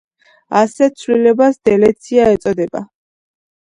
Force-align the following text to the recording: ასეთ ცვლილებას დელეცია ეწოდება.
ასეთ 0.61 0.95
ცვლილებას 1.01 1.59
დელეცია 1.71 2.27
ეწოდება. 2.39 2.83